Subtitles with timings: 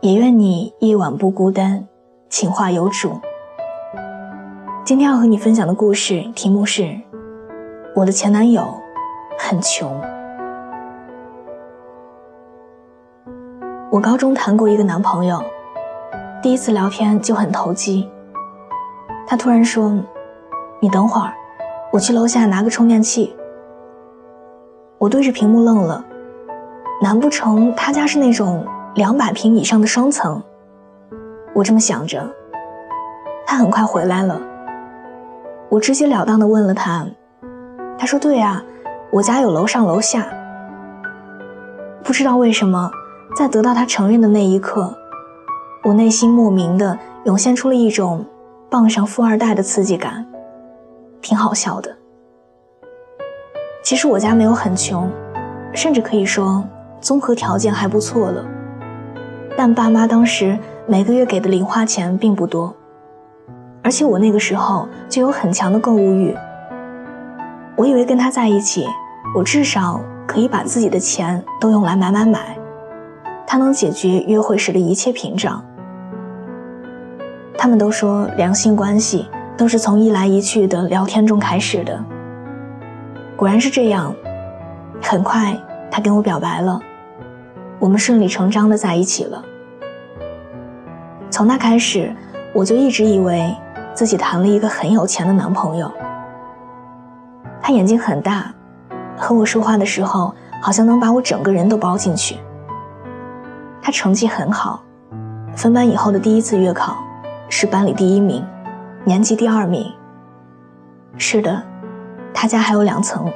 [0.00, 1.84] 也愿你夜晚不孤单，
[2.28, 3.20] 情话有主。
[4.84, 6.96] 今天要和你分享的故事题目是：
[7.96, 8.62] 我的前男友
[9.36, 10.00] 很穷。
[13.90, 15.42] 我高中谈过一个男朋友，
[16.40, 18.08] 第一次聊天就很投机。
[19.26, 19.92] 他突然说
[20.78, 21.34] ：“你等会儿，
[21.90, 23.34] 我去楼下拿个充电器。”
[24.98, 26.04] 我对着屏幕愣了，
[27.02, 28.64] 难不成他家是那种？
[28.98, 30.42] 两百平以上的双层，
[31.54, 32.20] 我这么想着。
[33.46, 34.42] 他很快回来了，
[35.68, 37.06] 我直截了当的问了他，
[37.96, 38.60] 他说：“对啊，
[39.12, 40.26] 我家有楼上楼下。”
[42.02, 42.90] 不知道为什么，
[43.36, 44.92] 在得到他承认的那一刻，
[45.84, 48.26] 我内心莫名的涌现出了一种
[48.68, 50.26] 傍上富二代的刺激感，
[51.22, 51.96] 挺好笑的。
[53.84, 55.08] 其实我家没有很穷，
[55.72, 56.64] 甚至可以说
[57.00, 58.44] 综合条件还不错了。
[59.58, 60.56] 但爸妈当时
[60.86, 62.72] 每个月给的零花钱并不多，
[63.82, 66.32] 而且我那个时候就有很强的购物欲。
[67.74, 68.86] 我以为跟他在一起，
[69.34, 72.56] 我至少可以把自己的钱都用来买买买，
[73.48, 75.60] 他能解决约会时的一切屏障。
[77.58, 82.04] 他们都说良性关系都是从一来一去的聊天中开始的，
[83.34, 84.14] 果然是这样。
[85.02, 86.80] 很快，他跟我表白了。
[87.80, 89.42] 我们顺理成章的在一起了。
[91.30, 92.14] 从那开始，
[92.52, 93.54] 我就一直以为
[93.94, 95.92] 自己谈了一个很有钱的男朋友。
[97.60, 98.52] 他眼睛很大，
[99.16, 102.38] 和我说话的时候，好像能把我整个人都包进去。
[103.82, 104.82] 他成绩很好，
[105.54, 106.96] 分班以后的第一次月考
[107.48, 108.44] 是班里第一名，
[109.04, 109.92] 年级第二名。
[111.18, 111.62] 是的，
[112.32, 113.30] 他家还有两层。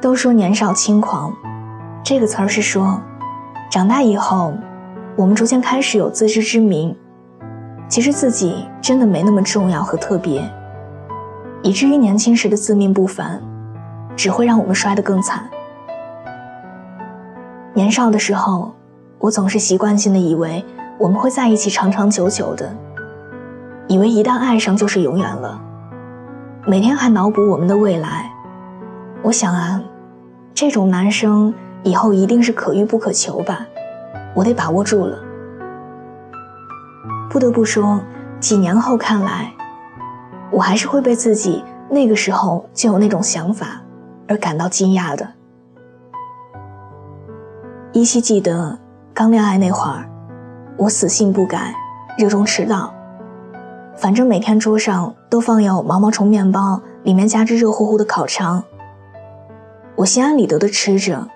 [0.00, 1.32] 都说年少轻狂。
[2.02, 3.00] 这个词儿是说，
[3.70, 4.54] 长大以后，
[5.16, 6.96] 我们逐渐开始有自知之明，
[7.88, 10.42] 其实自己真的没那么重要和特别，
[11.62, 13.42] 以至于年轻时的自命不凡，
[14.16, 15.48] 只会让我们摔得更惨。
[17.74, 18.72] 年少的时候，
[19.18, 20.64] 我总是习惯性的以为
[20.98, 22.74] 我们会在一起长长久久的，
[23.88, 25.60] 以为一旦爱上就是永远了，
[26.66, 28.30] 每天还脑补我们的未来。
[29.22, 29.82] 我想啊，
[30.54, 31.52] 这种男生。
[31.82, 33.66] 以后一定是可遇不可求吧，
[34.34, 35.18] 我得把握住了。
[37.28, 38.00] 不得不说，
[38.40, 39.52] 几年后看来，
[40.50, 43.80] 我还是会被自己那个时候就有那种想法
[44.26, 45.28] 而感到惊讶的。
[47.92, 48.78] 依稀记得
[49.12, 50.08] 刚恋爱那会儿，
[50.76, 51.74] 我死性不改，
[52.16, 52.92] 热衷迟到，
[53.96, 58.62] 反正每天桌上都放有毛毛虫面包，里面夹着热乎乎的烤肠，
[59.96, 61.28] 我心安理得的吃着。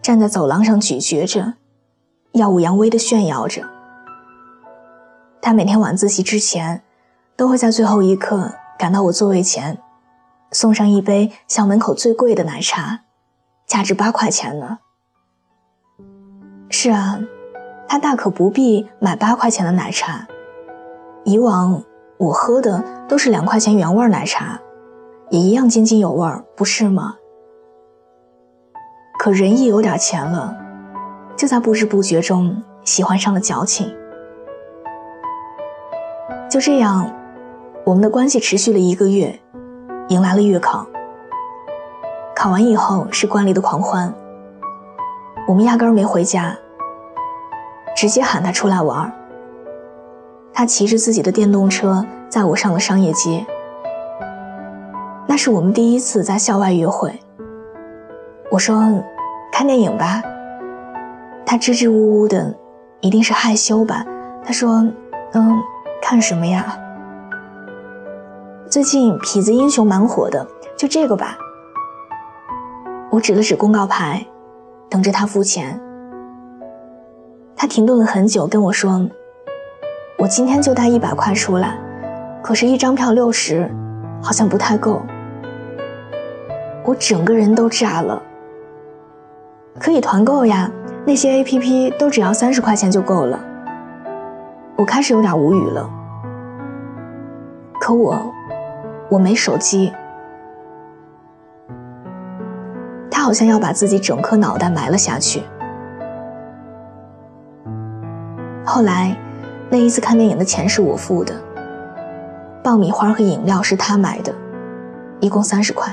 [0.00, 1.54] 站在走廊上咀嚼着，
[2.32, 3.62] 耀武扬威地炫耀着。
[5.40, 6.82] 他每天晚自习之前，
[7.36, 9.78] 都会在最后一刻赶到我座位前，
[10.52, 13.00] 送上一杯校门口最贵的奶茶，
[13.66, 14.78] 价值八块钱呢。
[16.70, 17.20] 是啊，
[17.86, 20.26] 他大可不必买八块钱的奶茶，
[21.24, 21.82] 以往
[22.18, 24.58] 我喝的都是两块钱原味奶茶，
[25.28, 27.16] 也一样津津有味，不是吗？
[29.18, 30.56] 可人一有点钱了，
[31.42, 33.92] 就在不知不觉中喜欢上了矫情。
[36.48, 37.10] 就这样，
[37.82, 39.36] 我们的关系持续了一个月，
[40.06, 40.86] 迎来了月考。
[42.32, 44.14] 考完以后是关里的狂欢，
[45.48, 46.56] 我们压根儿没回家，
[47.96, 49.12] 直接喊他出来玩。
[50.54, 53.44] 他骑着自己的电动车载我上了商业街，
[55.26, 57.18] 那是我们第一次在校外约会。
[58.48, 59.02] 我说。
[59.54, 60.22] 看电影吧，
[61.44, 62.54] 他支支吾吾的，
[63.00, 64.04] 一定是害羞吧。
[64.44, 64.86] 他说
[65.34, 65.58] ：“嗯，
[66.00, 66.78] 看什么呀？
[68.68, 70.46] 最近《痞子英雄》蛮火的，
[70.76, 71.36] 就这个吧。”
[73.10, 74.24] 我指了指公告牌，
[74.88, 75.78] 等着他付钱。
[77.54, 79.06] 他停顿了很久，跟我说
[80.18, 81.78] ：“我今天就带一百块出来，
[82.42, 83.70] 可是，一张票六十，
[84.22, 85.02] 好像不太够。”
[86.84, 88.20] 我整个人都炸了。
[89.78, 90.70] 可以团购呀，
[91.04, 93.38] 那些 A P P 都只要三十块钱就够了。
[94.76, 95.90] 我开始有点无语了。
[97.80, 98.32] 可我，
[99.10, 99.92] 我没手机。
[103.10, 105.42] 他好像要把自己整颗脑袋埋了下去。
[108.64, 109.16] 后来，
[109.68, 111.34] 那一次看电影的钱是我付的，
[112.62, 114.32] 爆米花和饮料是他买的，
[115.20, 115.92] 一共三十块。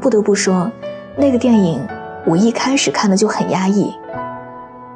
[0.00, 0.70] 不得不说，
[1.16, 1.86] 那个电影
[2.28, 3.90] 我一开始看的就很压抑，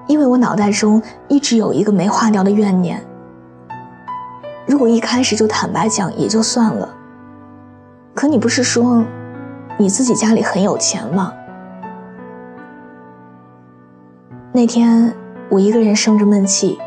[0.06, 3.02] 因为我脑袋中一直有一个没化掉的怨念。
[4.66, 6.86] 如果一开始就坦白讲也就算了，
[8.14, 9.02] 可你不是说
[9.78, 11.32] 你自己家里很有钱吗？
[14.52, 15.10] 那天
[15.48, 16.78] 我一个人生着闷气，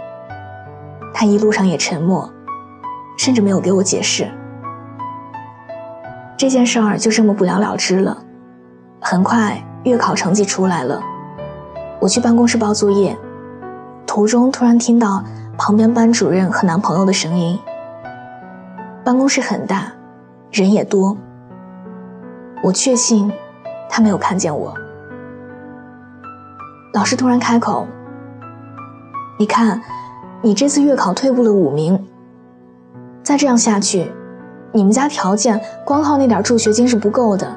[1.12, 2.31] 他一路上也沉默，
[3.18, 4.30] 甚至没有给我解释。
[6.38, 8.15] 这件事儿就这么不了了之了。
[9.01, 11.00] 很快月考成绩出来了，
[12.00, 13.16] 我去办公室报作业，
[14.08, 15.24] 途中突然听到
[15.60, 17.58] 旁边班主任和男朋友的声音。
[19.04, 19.92] 办公室很大，
[20.52, 21.16] 人也多。
[22.64, 23.32] 我确信
[23.88, 24.74] 他没有看见我。
[26.96, 27.86] 老师突然开口
[29.38, 29.80] ：“你看，
[30.42, 32.04] 你这次月考退步了五名，
[33.22, 34.12] 再这样下去。”
[34.74, 37.56] 你们家条件光靠那点助学金是不够的，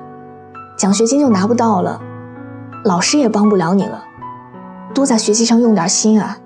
[0.77, 2.01] 奖学金就拿不到了，
[2.89, 4.03] 老师也帮不了你了，
[4.95, 6.39] 多在学习上用点心啊！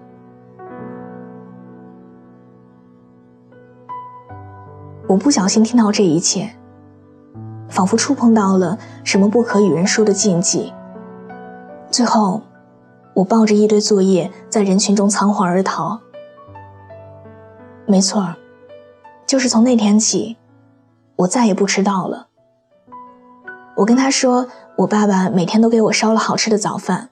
[5.06, 6.50] 我不小心听到这一切，
[7.68, 10.74] 仿佛触碰到了什么不可与人说的禁忌。
[11.92, 12.42] 最后，
[13.14, 16.00] 我抱着一堆作业在人群中仓皇而逃。
[17.86, 18.34] 没错，
[19.28, 20.36] 就是从那天起。
[21.14, 22.26] 我再也不迟到了。
[23.76, 24.44] 我跟他说，
[24.76, 27.10] 我爸爸每天都给我烧了好吃的早饭，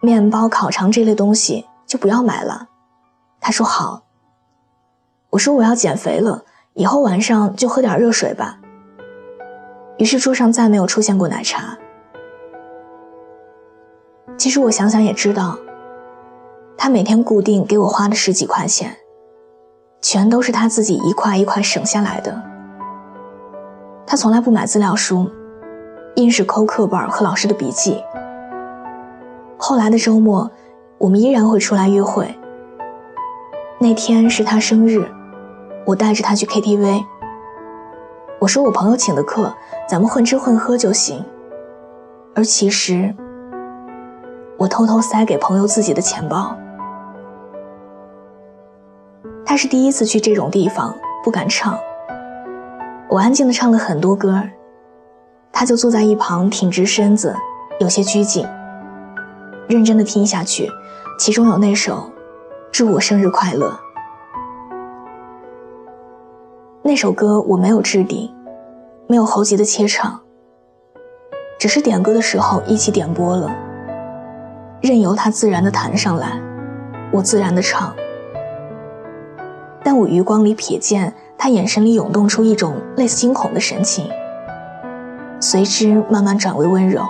[0.00, 2.68] 面包、烤肠这类东西就不要买了。
[3.40, 4.02] 他说好。
[5.30, 8.58] 我说我要减肥了，以后晚上就喝点热水吧。
[9.96, 11.78] 于是桌上再没有出现过奶茶。
[14.36, 15.56] 其实我想想也知道，
[16.76, 18.96] 他每天固定给我花的十几块钱，
[20.00, 22.42] 全都是他自己一块一块省下来的。
[24.06, 25.30] 他从来不买资料书，
[26.16, 28.02] 硬是抠课本和老师的笔记。
[29.56, 30.50] 后来的周末，
[30.98, 32.34] 我们依然会出来约会。
[33.78, 35.08] 那天是他生日，
[35.86, 37.04] 我带着他去 KTV。
[38.38, 39.54] 我说我朋友请的客，
[39.88, 41.24] 咱们混吃混喝就行。
[42.34, 43.14] 而其实，
[44.56, 46.56] 我偷偷塞给朋友自己的钱包。
[49.44, 50.94] 他是第一次去这种地方，
[51.24, 51.78] 不敢唱。
[53.08, 54.42] 我安静的唱了很多歌，
[55.52, 57.36] 他就坐在一旁挺直身子，
[57.78, 58.46] 有些拘谨，
[59.68, 60.68] 认真地听下去。
[61.18, 61.94] 其中有那首
[62.72, 63.68] 《祝我生日快乐》。
[66.82, 68.34] 那首歌我没有置顶，
[69.06, 70.20] 没有猴急的切唱，
[71.58, 73.54] 只是点歌的时候一起点播了，
[74.80, 76.40] 任由他自然地弹上来，
[77.12, 77.94] 我自然地唱。
[79.84, 81.14] 但我余光里瞥见。
[81.38, 84.08] 他眼神里涌动出一种类似惊恐的神情，
[85.42, 87.02] 随之慢慢转为温柔。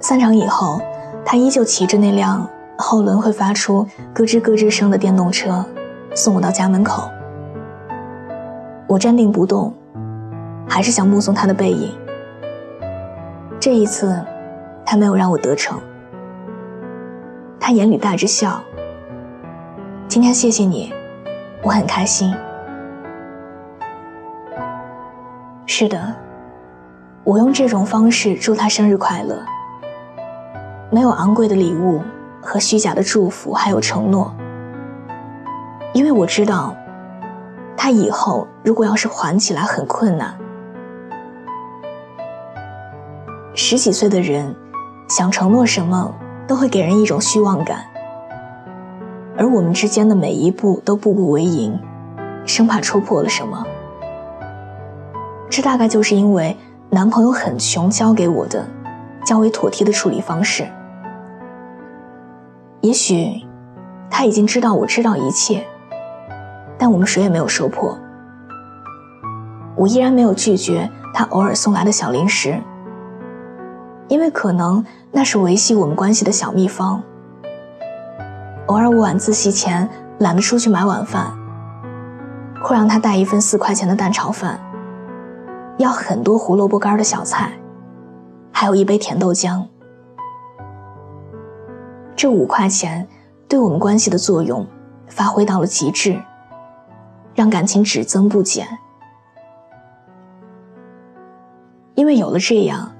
[0.00, 0.80] 散场以后，
[1.24, 2.44] 他依旧骑着那辆
[2.76, 5.64] 后轮会发出咯吱咯吱声的电动车，
[6.12, 7.08] 送我到家门口。
[8.88, 9.72] 我站定不动，
[10.68, 11.94] 还是想目送他的背影。
[13.60, 14.20] 这一次，
[14.84, 15.78] 他没有让我得逞。
[17.60, 18.60] 他眼里带着笑。
[20.08, 20.92] 今天谢谢你。
[21.62, 22.34] 我很开心。
[25.68, 26.14] 是的，
[27.24, 29.42] 我用这种方式祝他生日快乐。
[30.90, 32.00] 没有昂贵的礼物
[32.40, 34.32] 和虚假的祝福，还有承诺。
[35.92, 36.74] 因为我知道，
[37.76, 40.38] 他以后如果要是还起来很困难。
[43.54, 44.54] 十几岁的人，
[45.08, 46.14] 想承诺什么，
[46.46, 47.84] 都会给人一种虚妄感。
[49.36, 51.76] 而我们之间的每一步都步步为营，
[52.44, 53.66] 生怕戳破了什么。
[55.56, 56.54] 这大概就是因为
[56.90, 58.62] 男朋友很穷教给我的
[59.24, 60.68] 较为妥帖的处理方式。
[62.82, 63.42] 也许
[64.10, 65.66] 他已经知道我知道一切，
[66.76, 67.98] 但我们谁也没有说破。
[69.76, 72.60] 我依然没有拒绝他偶尔送来的小零食，
[74.08, 77.02] 因为可能那是维系我们关系的小秘方。
[78.66, 81.32] 偶尔我晚自习前懒得出去买晚饭，
[82.62, 84.60] 会让他带一份四块钱的蛋炒饭，
[85.78, 87.52] 要很多胡萝卜干的小菜，
[88.50, 89.62] 还有一杯甜豆浆。
[92.14, 93.06] 这五块钱
[93.46, 94.66] 对我们关系的作用
[95.06, 96.18] 发挥到了极致，
[97.34, 98.66] 让感情只增不减。
[101.94, 102.90] 因为有了这样，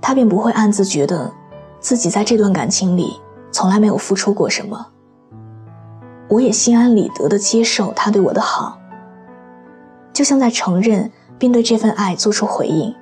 [0.00, 1.32] 他便不会暗自觉得
[1.80, 4.86] 自己在这段感情里从来没有付出过什么。
[6.28, 8.78] 我也心安理得地接受他对我的好，
[10.12, 12.94] 就像在承认并对这份爱做出回应。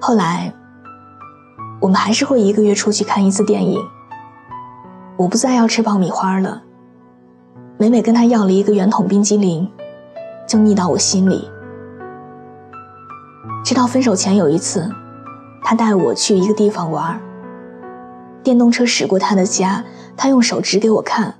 [0.00, 0.52] 后来，
[1.80, 3.80] 我们还是会一个月出去看一次电影。
[5.16, 6.62] 我不再要吃爆米花了，
[7.76, 9.70] 每每跟他要了一个圆筒冰激凌，
[10.46, 11.50] 就腻到我心里。
[13.62, 14.90] 直到分手前有一次，
[15.62, 17.20] 他带我去一个地方玩，
[18.42, 19.84] 电动车驶过他的家。
[20.16, 21.34] 他用手指给我看，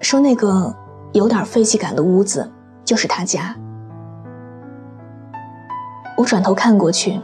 [0.00, 0.74] 说：“那个
[1.12, 2.50] 有点废弃感的屋子
[2.86, 3.54] 就是他家。”
[6.16, 7.20] 我转头看过去，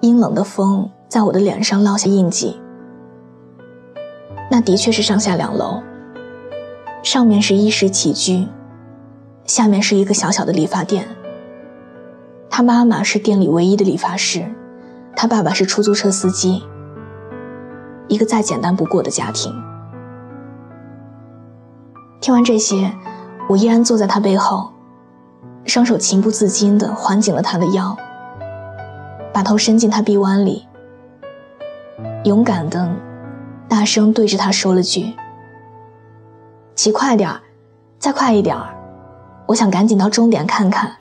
[0.00, 2.60] 阴冷的风在我的脸上烙下印记。
[4.50, 5.80] 那的确是上下两楼，
[7.04, 8.48] 上面是衣食起居，
[9.44, 11.06] 下面是一个小小的理发店。
[12.50, 14.44] 他妈妈是店里唯一的理发师，
[15.14, 16.64] 他爸爸是出租车司机。
[18.08, 19.52] 一个再简单不过的家庭。
[22.20, 22.90] 听完这些，
[23.48, 24.70] 我依然坐在他背后，
[25.64, 27.96] 双手情不自禁地环紧了他的腰，
[29.32, 30.68] 把头伸进他臂弯里，
[32.24, 32.94] 勇敢地、
[33.66, 35.14] 大声对着他说了句
[36.76, 37.40] ：“骑快点儿，
[37.98, 38.76] 再快一点儿，
[39.46, 40.92] 我想赶紧到终点看看。”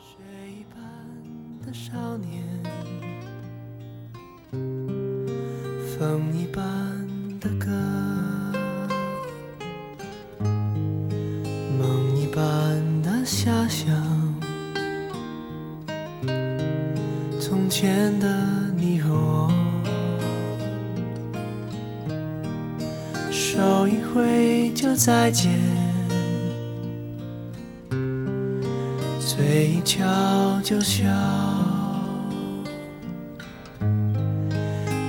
[17.79, 18.27] 前的
[18.75, 19.51] 你和我，
[23.29, 25.51] 手一挥就再见，
[29.19, 30.03] 嘴一翘
[30.63, 31.03] 就笑，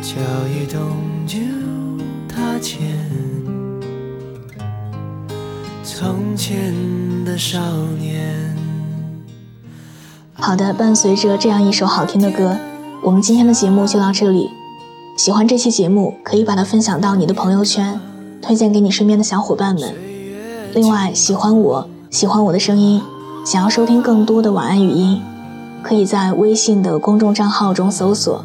[0.03, 0.21] 脚
[0.53, 0.95] 一动
[1.27, 1.39] 就
[2.29, 2.87] 踏前，
[5.83, 6.75] 从前
[7.25, 7.59] 的少
[7.99, 8.68] 年。
[10.41, 12.57] 好的，伴随着这样一首好听的歌，
[13.03, 14.49] 我们今天的节目就到这里。
[15.17, 18.01] 喜欢这期节目，可以把它分享到你的朋友圈，
[18.41, 19.93] 推荐给你身边的小伙伴们。
[20.75, 23.03] 另外，喜欢我喜欢我的声音，
[23.45, 25.21] 想要收听更多的晚安语音，
[25.83, 28.45] 可以在微信的公众账号中搜索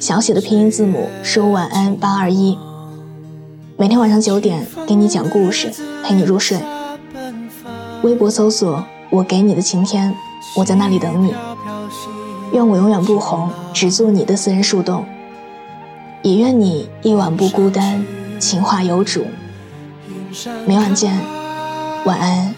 [0.00, 2.58] 小写的拼音字母说晚安八二一，
[3.76, 5.70] 每天晚上九点给你讲故事，
[6.04, 6.58] 陪你入睡。
[8.02, 10.12] 微博搜索我给你的晴天。
[10.56, 11.34] 我在那里等你，
[12.52, 15.06] 愿我永远不红，只做你的私人树洞。
[16.22, 18.04] 也愿你一晚不孤单，
[18.38, 19.26] 情话有主。
[20.66, 21.18] 明晚见，
[22.04, 22.54] 晚安。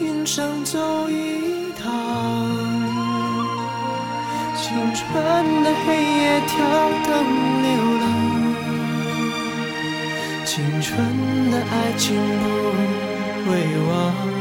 [0.00, 1.92] 云上走一趟，
[4.56, 6.64] 青春的黑夜跳
[7.06, 8.04] 灯流浪，
[10.44, 10.96] 青春
[11.50, 12.16] 的爱情
[13.44, 13.52] 不会
[13.88, 14.33] 忘。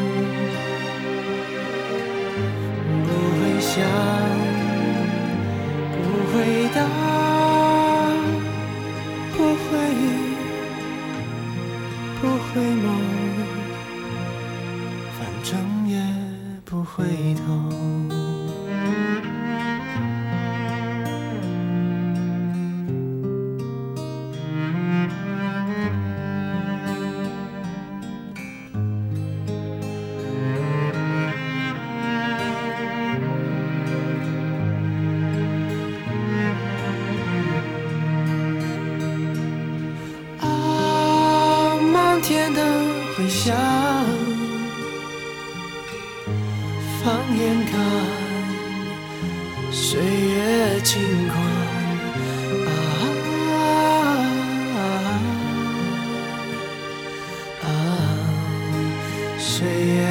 [59.64, 60.04] 岁月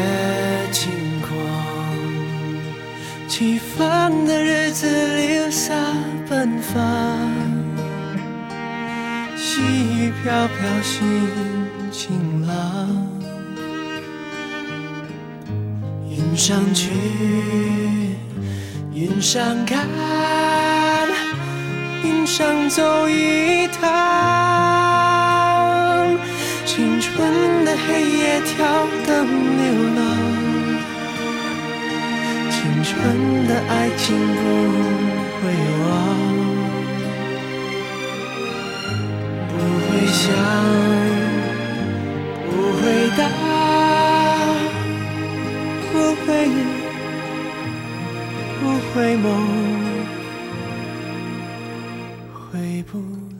[0.72, 0.90] 轻
[1.20, 1.30] 狂，
[3.28, 5.74] 起风的日子流洒
[6.26, 6.80] 奔放，
[9.36, 10.96] 细雨飘飘心
[11.90, 12.56] 晴朗，
[16.08, 16.88] 云上去。
[18.94, 19.86] 云上看，
[22.02, 23.90] 云上走一趟，
[26.74, 29.12] 青春的黑夜跳灯
[29.58, 29.64] 流
[29.94, 30.00] 浪。
[32.50, 32.90] 青春
[33.46, 34.40] 的爱情不
[35.36, 35.42] 会
[35.82, 35.90] 忘，
[39.48, 39.52] 不
[39.84, 40.32] 会想，
[42.46, 42.50] 不
[42.80, 42.82] 会
[43.18, 43.20] 答，
[45.92, 46.56] 不会日，
[48.62, 48.62] 不
[48.94, 49.28] 会梦，
[52.50, 53.31] 回不。